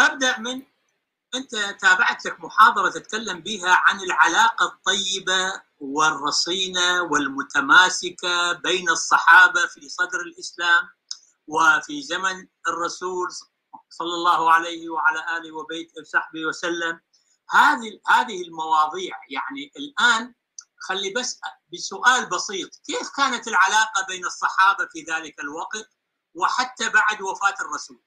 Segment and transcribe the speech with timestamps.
[0.00, 0.62] أبدأ من
[1.34, 10.20] أنت تابعت لك محاضرة تتكلم بها عن العلاقة الطيبة والرصينة والمتماسكة بين الصحابة في صدر
[10.20, 10.88] الإسلام
[11.46, 13.28] وفي زمن الرسول
[13.90, 17.00] صلى الله عليه وعلى آله وبيته وصحبه وسلم.
[17.50, 20.34] هذه هذه المواضيع يعني الآن
[20.88, 21.40] خلي بس
[21.72, 22.70] بسؤال بسيط.
[22.86, 25.90] كيف كانت العلاقة بين الصحابة في ذلك الوقت
[26.34, 28.02] وحتى بعد وفاة الرسول؟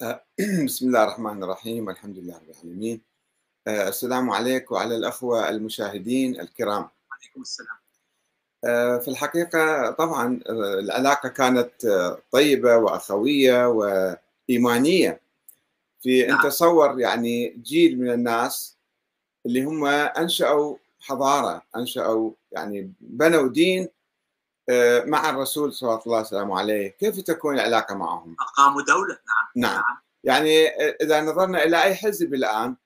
[0.66, 3.00] بسم الله الرحمن الرحيم والحمد لله رب العالمين.
[3.68, 6.88] السلام عليكم وعلى الأخوة المشاهدين الكرام.
[7.12, 7.78] عليكم السلام.
[9.00, 11.70] في الحقيقة طبعا العلاقة كانت
[12.30, 15.20] طيبة وأخوية وإيمانية.
[16.00, 18.76] في أن تصور يعني جيل من الناس
[19.46, 23.88] اللي هم أنشأوا حضارة أنشأوا يعني بنوا دين
[25.04, 26.88] مع الرسول صلى الله عليه وسلم عليه.
[26.88, 29.18] كيف تكون العلاقة معهم؟ أقاموا دولة
[29.56, 29.70] نعم.
[29.70, 29.98] نعم, نعم.
[30.24, 30.68] يعني
[31.02, 32.76] إذا نظرنا إلى أي حزب الآن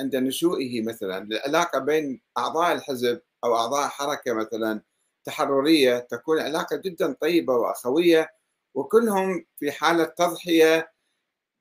[0.00, 4.80] عند نشوئه مثلا العلاقة بين أعضاء الحزب أو أعضاء حركة مثلا
[5.24, 8.30] تحررية تكون علاقة جدا طيبة وأخوية
[8.74, 10.92] وكلهم في حالة تضحية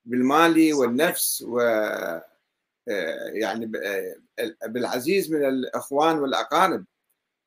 [0.06, 1.60] بالمال والنفس و
[3.34, 3.72] يعني
[4.68, 6.86] بالعزيز من الإخوان والأقارب.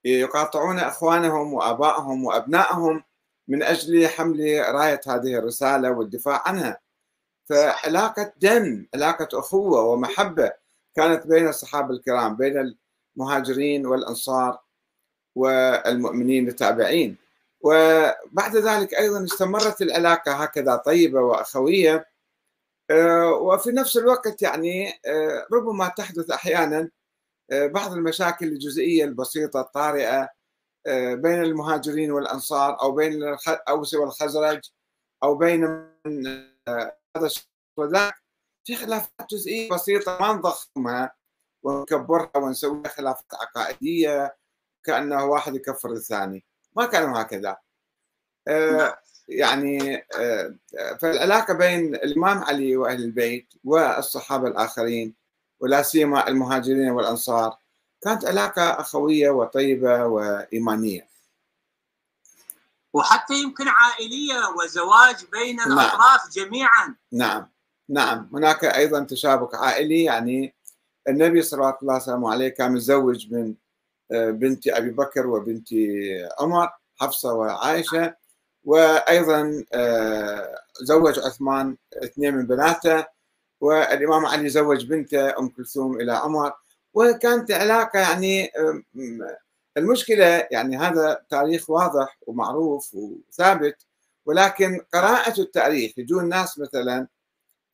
[0.08, 3.02] يقاطعون إخوانهم وآبائهم وأبنائهم
[3.48, 6.80] من أجل حمل راية هذه الرسالة والدفاع عنها.
[7.48, 10.52] فعلاقة دم، علاقة أخوة ومحبة
[10.96, 12.74] كانت بين الصحابة الكرام، بين
[13.16, 14.60] المهاجرين والأنصار
[15.34, 17.16] والمؤمنين التابعين.
[17.60, 22.08] وبعد ذلك أيضا استمرت العلاقة هكذا طيبة وأخوية
[23.40, 24.92] وفي نفس الوقت يعني
[25.52, 26.90] ربما تحدث أحيانا
[27.52, 30.28] بعض المشاكل الجزئية البسيطة الطارئة
[31.12, 34.60] بين المهاجرين والأنصار أو بين الاوس والخزرج
[35.22, 35.64] أو بين
[37.16, 37.30] هذا
[37.76, 38.14] وذاك
[38.64, 41.14] في خلافات جزئية بسيطة ما نضخمها
[41.62, 44.36] ونكبرها ونسوي خلافات عقائدية
[44.84, 46.44] كأنه واحد يكفر الثاني.
[46.76, 47.56] ما كانوا هكذا.
[49.28, 50.06] يعني
[51.00, 55.14] فالعلاقة بين الإمام علي وأهل البيت والصحابة الآخرين
[55.60, 57.56] ولا سيما المهاجرين والأنصار
[58.02, 61.08] كانت علاقة أخوية وطيبة وإيمانية.
[62.92, 65.72] وحتى يمكن عائلية وزواج بين نعم.
[65.72, 66.94] الأطراف جميعا.
[67.12, 67.48] نعم
[67.88, 70.54] نعم هناك أيضا تشابك عائلي يعني
[71.08, 73.54] النبي صلى الله عليه وسلم عليه كان متزوج من
[74.10, 75.68] بنت أبي بكر وبنت
[76.40, 78.14] عمر حفصة وعائشة
[78.64, 79.64] وأيضا
[80.82, 83.06] زوج عثمان اثنين من بناته
[83.60, 86.52] والإمام علي زوج بنته أم كلثوم إلى عمر
[86.94, 88.50] وكانت علاقة يعني
[89.76, 93.86] المشكلة يعني هذا تاريخ واضح ومعروف وثابت
[94.26, 97.08] ولكن قراءة التاريخ يجون ناس مثلا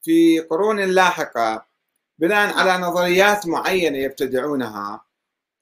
[0.02, 1.66] في قرون لاحقة
[2.18, 5.04] بناء على نظريات معينة يبتدعونها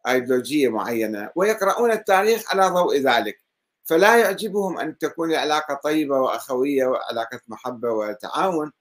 [0.09, 3.43] ايديولوجيه معينة ويقرؤون التاريخ على ضوء ذلك.
[3.85, 8.73] فلا يعجبهم أن تكون العلاقة طيبة وأخوية وعلاقة محبة وتعاون.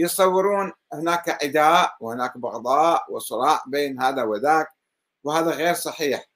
[0.00, 4.68] يصورون هناك عداء وهناك بغضاء وصراع بين هذا وذاك
[5.24, 6.30] وهذا غير صحيح.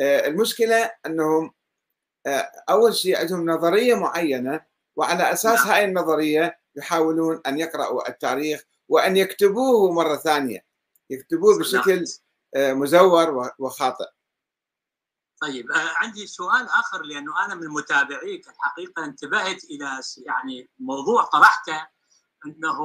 [0.00, 1.54] المشكلة أنهم
[2.70, 4.64] أول شيء عندهم نظرية معينة
[4.96, 10.64] وعلى أساس هاي النظرية يحاولون أن يقرأوا التاريخ وأن يكتبوه مرة ثانية
[11.10, 12.04] يكتبوه بشكل
[12.56, 14.06] مزور وخاطئ.
[15.40, 21.95] طيب عندي سؤال آخر لأنه أنا من متابعيك الحقيقة انتبهت إلى يعني موضوع طرحته
[22.46, 22.80] أنه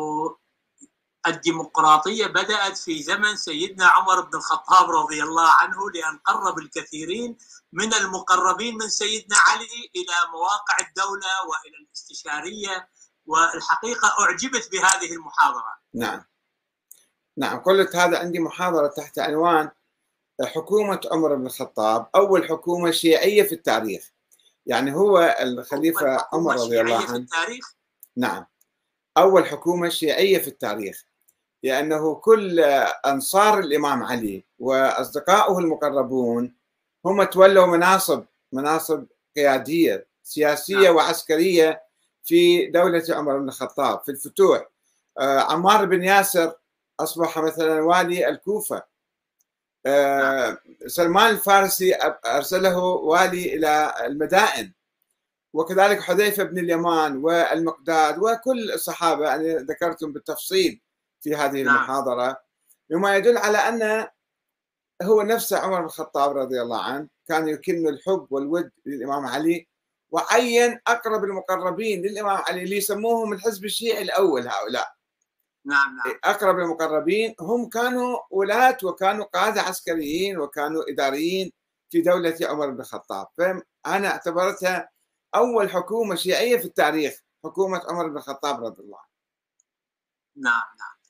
[1.27, 7.37] الديمقراطية بدأت في زمن سيدنا عمر بن الخطاب رضي الله عنه لأن قرب الكثيرين
[7.73, 12.89] من المقربين من سيدنا علي إلى مواقع الدولة وإلى الاستشارية
[13.25, 15.73] والحقيقة أعجبت بهذه المحاضرة.
[15.93, 16.23] نعم.
[17.37, 19.71] نعم قلت هذا عندي محاضرة تحت عنوان
[20.45, 24.11] حكومة عمر بن الخطاب أول حكومة شيعية في التاريخ.
[24.65, 27.73] يعني هو الخليفة عمر رضي الله عنه في التاريخ؟
[28.17, 28.45] نعم.
[29.17, 31.05] أول حكومة شيعية في التاريخ
[31.63, 32.59] لأنه كل
[33.05, 36.55] أنصار الإمام علي وأصدقائه المقربون
[37.05, 39.05] هم تولوا مناصب مناصب
[39.35, 40.95] قيادية سياسية نعم.
[40.95, 41.83] وعسكرية
[42.23, 44.67] في دولة عمر بن الخطاب في الفتوح.
[45.19, 46.53] عمار بن ياسر
[46.99, 48.83] أصبح مثلا والي الكوفة.
[50.87, 54.71] سلمان الفارسي أرسله والي إلى المدائن.
[55.53, 60.81] وكذلك حذيفة بن اليمان والمقداد وكل الصحابة يعني ذكرتم بالتفصيل
[61.21, 61.75] في هذه نعم.
[61.75, 62.41] المحاضرة.
[62.89, 64.07] مما يدل على أن
[65.03, 69.67] هو نفسه عمر بن الخطاب رضي الله عنه كان يكن الحب والود للإمام علي
[70.11, 74.87] وعين أقرب المقربين للإمام علي اللي يسموهم الحزب الشيعي الأول هؤلاء.
[75.65, 76.19] نعم نعم.
[76.23, 81.51] أقرب المقربين هم كانوا ولاة وكانوا قادة عسكريين وكانوا إداريين
[81.89, 83.27] في دولة عمر بن الخطاب.
[83.37, 84.89] فانا اعتبرتها
[85.35, 89.11] أول حكومة شيعية في التاريخ حكومة عمر بن الخطاب رضي الله عنه.
[90.35, 91.01] نعم نعم.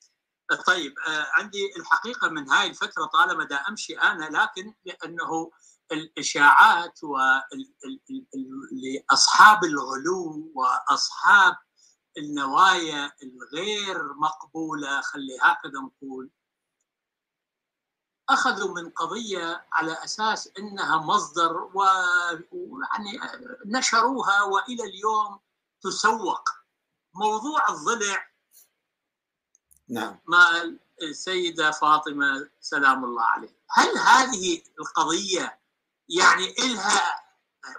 [0.66, 5.50] طيب آه عندي الحقيقة من هاي الفترة طالما دا أمشي أنا لكن لأنه
[5.92, 7.00] الإشاعات
[8.72, 11.54] لاصحاب الغلو وأصحاب
[12.18, 16.30] النوايا الغير مقبولة خلي هكذا نقول
[18.30, 23.20] أخذوا من قضية على أساس إنها مصدر ويعني
[23.66, 25.40] نشروها وإلى اليوم
[25.82, 26.48] تسوق.
[27.14, 28.26] موضوع الضلع
[29.88, 30.18] نعم.
[30.26, 30.62] مع
[31.02, 33.54] السيدة فاطمة سلام الله عليها.
[33.70, 35.60] هل هذه القضية
[36.08, 37.22] يعني إلها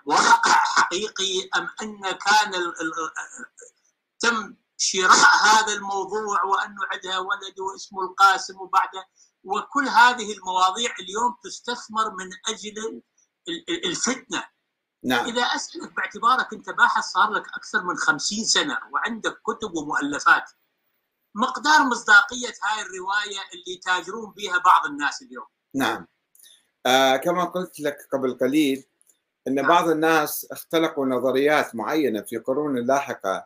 [0.06, 2.92] واقع حقيقي أم أن كان ال ال
[4.20, 9.06] تم شراء هذا الموضوع وأنه عندها ولد واسمه القاسم وبعده
[9.44, 13.02] وكل هذه المواضيع اليوم تستثمر من أجل
[13.86, 14.44] الفتنة
[15.04, 15.26] نعم.
[15.26, 20.52] إذا أسألك باعتبارك أنت باحث صار لك أكثر من خمسين سنة وعندك كتب ومؤلفات
[21.36, 25.46] مقدار مصداقية هاي الرواية اللي تاجرون بها بعض الناس اليوم
[25.76, 26.08] نعم
[26.86, 28.86] آه كما قلت لك قبل قليل
[29.48, 29.68] إن نعم.
[29.68, 33.46] بعض الناس اختلقوا نظريات معينة في قرون لاحقة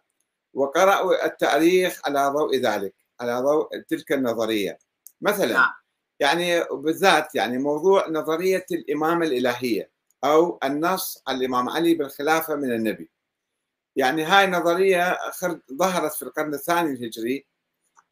[0.54, 4.80] وقرأوا التاريخ على ضوء ذلك على ضوء تلك النظرية
[5.22, 5.74] مثلا نعم.
[6.20, 9.92] يعني بالذات يعني موضوع نظرية الإمامة الإلهية
[10.24, 13.10] أو النص على الإمام علي بالخلافة من النبي.
[13.96, 15.18] يعني هاي نظرية
[15.74, 17.48] ظهرت في القرن الثاني الهجري.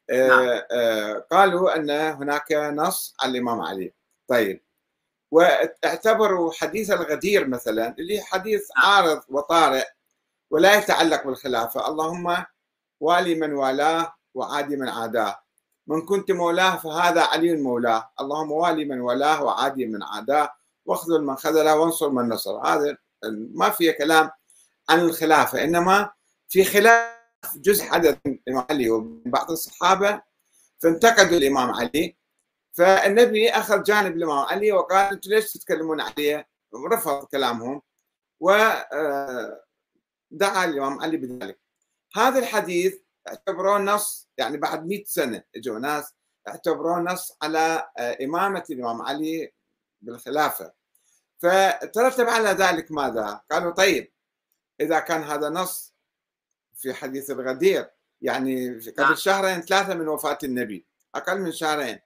[0.10, 0.62] آه نعم.
[0.72, 3.94] آه قالوا أن هناك نص على الإمام علي.
[4.28, 4.62] طيب.
[5.32, 9.86] واعتبروا حديث الغدير مثلا اللي حديث عارض وطارئ
[10.52, 11.88] ولا يتعلق بالخلافة.
[11.88, 12.46] اللهم
[13.00, 15.45] والي من والاه وعادي من عاداه.
[15.88, 20.50] من كنت مولاه فهذا علي مولاه اللهم والي من والاه وعادي من عاداه
[20.86, 22.98] واخذل من خذله وانصر من نصر هذا
[23.54, 24.32] ما فيه كلام
[24.90, 26.12] عن الخلافة إنما
[26.50, 27.16] في خلاف
[27.56, 30.22] جزء عدد الإمام علي وبعض الصحابة
[30.80, 32.18] فانتقدوا الإمام علي
[32.74, 36.48] فالنبي أخذ جانب الإمام علي وقال أنتم ليش تتكلمون عليه؟
[36.92, 37.82] رفض كلامهم
[38.40, 39.56] ودعا
[40.66, 41.60] الإمام علي بذلك.
[42.16, 46.14] هذا الحديث اعتبروه نص يعني بعد 100 سنة إجوا ناس
[46.48, 47.90] اعتبروه نص على
[48.22, 49.54] إمامة الإمام علي
[50.02, 50.74] بالخلافة.
[51.40, 54.14] فترتب على ذلك ماذا؟ قالوا طيب
[54.82, 55.94] إذا كان هذا نص
[56.76, 57.90] في حديث الغدير
[58.22, 62.00] يعني قبل شهرين ثلاثة من وفاة النبي أقل من شهرين.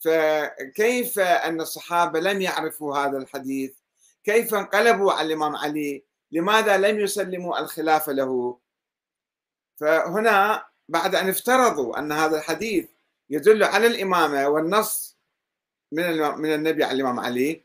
[0.00, 3.76] فكيف أن الصحابة لم يعرفوا هذا الحديث؟
[4.24, 8.60] كيف انقلبوا على الإمام علي؟ لماذا لم يسلموا الخلافة له؟
[9.82, 12.88] فهنا بعد أن افترضوا أن هذا الحديث
[13.30, 15.16] يدل على الإمامة والنص
[15.92, 17.62] من من النبي على الإمام علي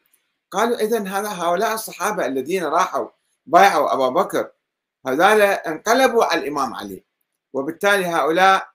[0.52, 3.08] قالوا إذا هذا هؤلاء الصحابة الذين راحوا
[3.46, 4.52] بايعوا أبا بكر
[5.08, 7.04] هذول انقلبوا على الإمام علي
[7.54, 8.70] وبالتالي هؤلاء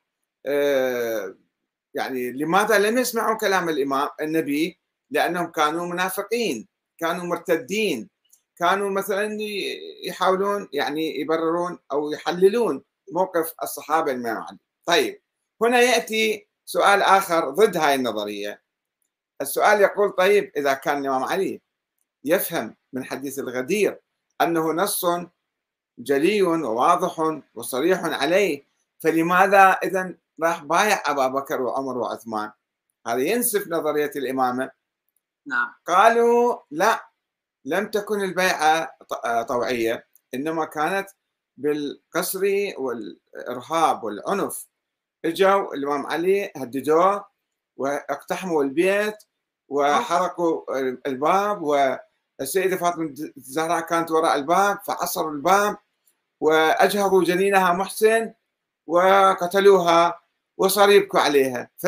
[1.94, 4.78] يعني لماذا لم يسمعوا كلام الإمام النبي؟
[5.10, 6.68] لأنهم كانوا منافقين،
[6.98, 8.08] كانوا مرتدين،
[8.56, 9.38] كانوا مثلا
[10.04, 14.58] يحاولون يعني يبررون أو يحللون موقف الصحابة الامام علي.
[14.86, 15.22] طيب
[15.62, 18.62] هنا يأتي سؤال آخر ضد هاي النظرية.
[19.40, 21.60] السؤال يقول طيب إذا كان الإمام علي
[22.24, 24.00] يفهم من حديث الغدير
[24.40, 25.06] أنه نص
[25.98, 28.66] جلي وواضح وصريح عليه
[29.00, 32.50] فلماذا اذا راح بايع أبا بكر وعمر وعثمان
[33.06, 34.70] هذا ينسف نظرية الإمامة
[35.46, 37.08] نعم قالوا لا
[37.64, 38.96] لم تكن البيعة
[39.48, 41.10] طوعية إنما كانت
[41.56, 44.66] بالقسر والإرهاب والعنف.
[45.24, 47.24] إجوا الإمام علي هددوه
[47.76, 49.16] واقتحموا البيت
[49.68, 55.76] وحرقوا الباب والسيدة فاطمة الزهراء كانت وراء الباب فعصروا الباب
[56.40, 58.34] واجهضوا جنينها محسن
[58.86, 60.20] وقتلوها
[60.56, 61.70] وصاروا يبكوا عليها.
[61.78, 61.86] ف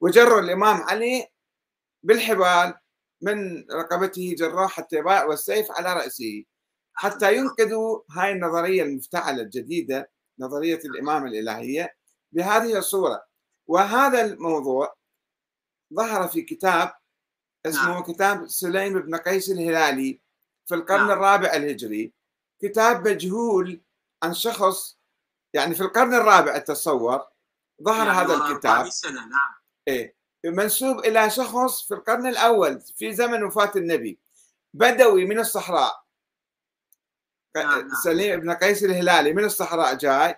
[0.00, 1.28] وجروا الإمام علي
[2.02, 2.74] بالحبال
[3.22, 6.44] من رقبته جراه حتى يباع والسيف على رأسه.
[7.00, 11.96] حتى ينقذوا هاي النظرية المفتعلة الجديدة نظرية الامامه الإلهية
[12.32, 13.26] بهذه الصورة.
[13.66, 14.96] وهذا الموضوع
[15.94, 16.92] ظهر في كتاب
[17.66, 18.02] اسمه نعم.
[18.02, 20.20] كتاب سليم بن قيس الهلالي
[20.66, 21.10] في القرن نعم.
[21.10, 22.12] الرابع الهجري.
[22.62, 23.80] كتاب مجهول
[24.22, 24.98] عن شخص
[25.54, 27.26] يعني في القرن الرابع تصور
[27.82, 28.88] ظهر يعني هذا الكتاب.
[28.88, 29.54] سنة نعم.
[29.88, 30.16] إيه.
[30.44, 34.20] منسوب إلى شخص في القرن الأول في زمن وفاة النبي
[34.74, 36.09] بدوي من الصحراء.
[37.56, 37.80] نعم.
[37.80, 37.90] نعم.
[38.04, 40.36] سليم بن قيس الهلالي من الصحراء جاي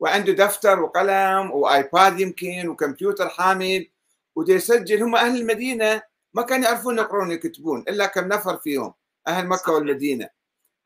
[0.00, 3.90] وعنده دفتر وقلم وآيباد يمكن وكمبيوتر حامل
[4.36, 6.02] ودي يسجل هم أهل المدينة
[6.34, 8.94] ما كانوا يعرفون يقرون ويكتبون إلا كم نفر فيهم
[9.28, 10.28] أهل مكة والمدينة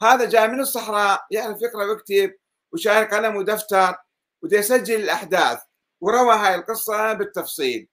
[0.03, 2.35] هذا جاي من الصحراء يعرف يقرأ ويكتب
[2.73, 3.97] وشايل قلم ودفتر
[4.43, 5.59] ودي يسجل الأحداث
[6.01, 7.89] وروى هاي القصة بالتفصيل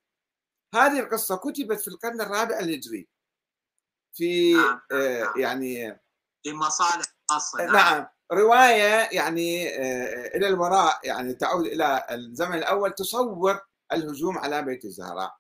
[0.74, 3.08] هذه القصة كتبت في القرن الرابع الهجري
[4.14, 5.40] في نعم، آه نعم.
[5.40, 6.00] يعني
[6.46, 8.08] لمصالح خاصه نعم.
[8.32, 13.60] رواية يعني آه إلى الوراء يعني تعود إلى الزمن الأول تصور
[13.94, 15.36] الهجوم على بيت الزهراء.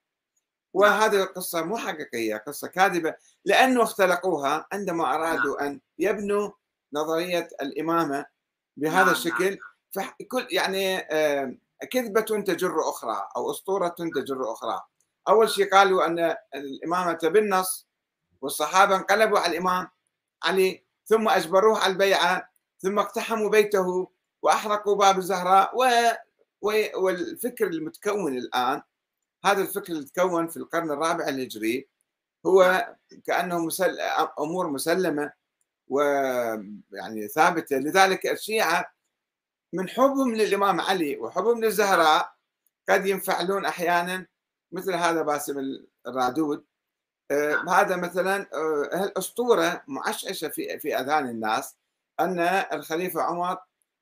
[0.73, 3.15] وهذه القصة مو حقيقية قصة كاذبة
[3.45, 6.51] لأنه اختلقوها عندما أرادوا أن يبنوا
[6.93, 8.25] نظرية الإمامة
[8.77, 9.57] بهذا نعم، الشكل.
[9.91, 11.55] فكل يعني آه،
[11.91, 14.81] كذبة تجر أخرى أو أسطورة تجر أخرى.
[15.29, 17.87] أول شيء قالوا أن الإمامة بالنص
[18.41, 19.87] والصحابة انقلبوا على الإمام
[20.43, 24.09] علي ثم أجبروه على البيعة ثم اقتحموا بيته
[24.41, 26.11] وأحرقوا باب الزهراء و...
[26.95, 28.81] والفكر المتكون الآن
[29.45, 31.87] هذا الفكر اللي تكون في القرن الرابع الهجري
[32.45, 32.87] هو
[33.25, 33.99] كأنه مسل...
[34.39, 35.31] أمور مسلمة
[35.87, 37.77] ويعني ثابتة.
[37.77, 38.93] لذلك الشيعة
[39.73, 42.33] من حبهم للإمام علي وحبهم للزهراء
[42.89, 44.27] قد ينفعلون أحيانا
[44.71, 46.65] مثل هذا باسم الرادود.
[47.69, 51.75] هذا مثلا آه الأسطورة معشعشه في في أذهان الناس
[52.19, 52.39] أن
[52.73, 53.57] الخليفة عمر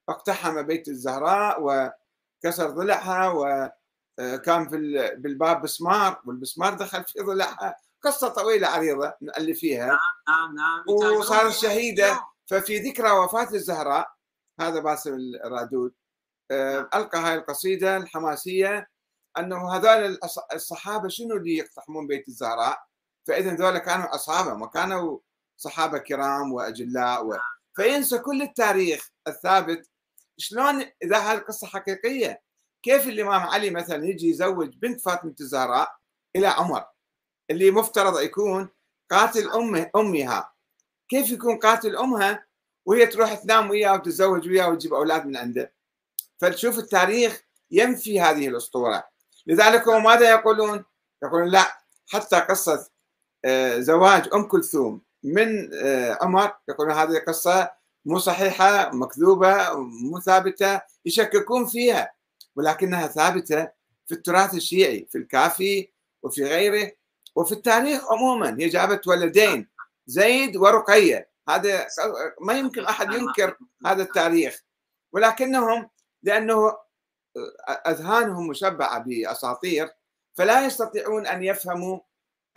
[0.10, 3.70] اقتحم بيت الزهراء وكسر ضلعها و
[4.18, 4.78] كان في
[5.18, 7.76] بالباب مسمار والمسمار دخل في ضلعها.
[8.02, 9.86] قصة طويلة عريضة نألف فيها.
[9.86, 11.18] نعم نعم نعم.
[11.18, 12.20] وصارت شهيدة.
[12.46, 14.14] ففي ذكرى وفاة الزهراء
[14.60, 15.14] هذا باسم
[15.46, 15.94] الرادود
[16.96, 18.90] ألقى هاي القصيدة الحماسية
[19.38, 20.18] أنه هذول
[20.54, 22.84] الصحابة شنو اللي يقتحمون بيت الزهراء؟
[23.28, 25.20] فاذا ذولا كانوا أصحابه ما كانوا
[25.58, 27.38] صحابة كرام وأجلاء و...
[27.76, 29.90] فينسى كل التاريخ الثابت.
[30.38, 32.42] شلون إذا هذه القصة حقيقية؟
[32.84, 35.96] كيف الإمام علي مثلا يجي يزوج بنت فاطمة الزهراء
[36.36, 36.86] إلى عمر؟
[37.50, 38.70] اللي مفترض يكون
[39.12, 40.54] قاتل امه أمها.
[41.10, 42.46] كيف يكون قاتل أمها
[42.86, 45.74] وهي تروح تنام وياه وتتزوج وياه وتجيب أولاد من عنده؟
[46.38, 49.04] فتشوف التاريخ ينفي هذه الأسطورة.
[49.48, 50.86] لذلك هم ماذا يقولون؟
[51.24, 52.93] يقولون لا حتى قصة
[53.78, 55.70] زواج أم كلثوم من
[56.22, 57.72] عمر يقولون هذه قصة
[58.06, 62.14] مو صحيحة مكذوبة مو ثابتة يشككون فيها
[62.56, 63.72] ولكنها ثابتة
[64.08, 65.90] في التراث الشيعي في الكافي
[66.24, 66.92] وفي غيره
[67.36, 68.58] وفي التاريخ عموما.
[68.60, 69.70] هي جابت ولدين
[70.06, 71.30] زيد ورقية.
[71.50, 71.88] هذا
[72.42, 74.64] ما يمكن أحد ينكر هذا التاريخ.
[75.14, 75.90] ولكنهم
[76.24, 76.78] لأنه
[77.88, 79.90] أذهانهم مشبعة بأساطير
[80.38, 82.00] فلا يستطيعون أن يفهموا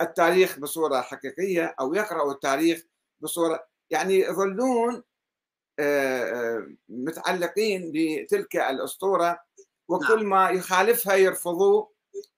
[0.01, 2.83] التاريخ بصورة حقيقية أو يقرأوا التاريخ
[3.19, 5.03] بصورة يعني يظلون
[6.89, 9.39] متعلقين بتلك الأسطورة
[9.87, 11.91] وكل ما يخالفها يرفضوه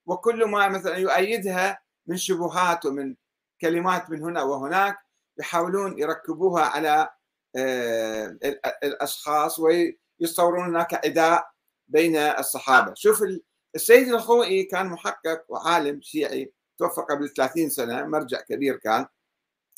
[0.06, 3.16] وكل ما مثلا يؤيدها من شبهات ومن
[3.62, 4.98] كلمات من هنا وهناك
[5.40, 7.10] يحاولون يركبوها على
[8.84, 11.52] الأشخاص ويصورون هناك عداء
[11.88, 12.94] بين الصحابة.
[12.96, 13.24] شوف
[13.76, 19.06] السيد الخوئي كان محقق وعالم شيعي توفى قبل 30 سنة مرجع كبير كان.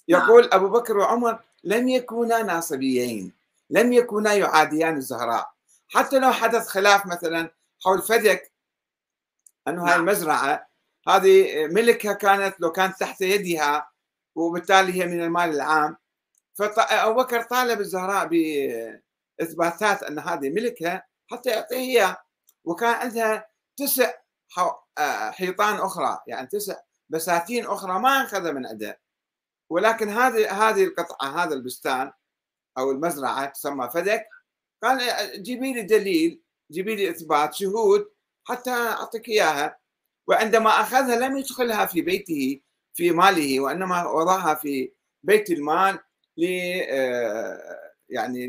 [0.07, 3.33] يقول أبو بكر وعمر لم يكونا ناصبيين
[3.69, 5.51] لم يكونا يعاديان الزهراء.
[5.89, 7.51] حتى لو حدث خلاف مثلا
[7.83, 8.51] حول فدك
[9.67, 10.67] أنه هاي المزرعة
[11.07, 13.91] هذه ملكها كانت لو كانت تحت يدها
[14.35, 15.97] وبالتالي هي من المال العام.
[16.53, 22.17] فابو بكر طالب الزهراء بإثباتات أن هذه ملكها حتى يعطيها اياه
[22.63, 24.11] وكان عندها تسع
[25.31, 26.75] حيطان أخرى يعني تسع
[27.11, 28.97] بساتين أخرى ما اخذها من عندها
[29.69, 32.11] ولكن هذه هذه القطعة هذا البستان
[32.77, 34.27] أو المزرعة تسمى فدك
[34.83, 34.99] قال
[35.43, 36.41] جيبي لي دليل
[36.71, 38.09] جيبي لي إثبات شهود
[38.43, 39.79] حتى أعطيك إياها
[40.27, 42.61] وعندما أخذها لم يدخلها في بيته
[42.93, 44.91] في ماله وإنما وضعها في
[45.23, 45.99] بيت المال
[46.37, 46.43] ل
[48.09, 48.47] يعني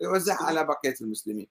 [0.00, 1.48] ليوزعها على بقية المسلمين.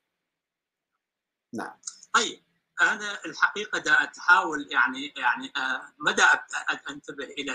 [1.54, 1.80] نعم.
[2.14, 2.45] طيب
[2.82, 5.54] أنا الحقيقة دا أتحاول يعني يعني
[6.00, 6.24] مدى
[6.90, 7.54] أنتبه إلى